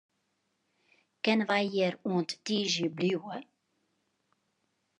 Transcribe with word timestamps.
Kinne 1.23 1.45
wy 1.49 1.63
hjir 1.71 1.93
oant 2.09 2.29
tiisdei 2.45 2.93
bliuwe? 2.95 3.37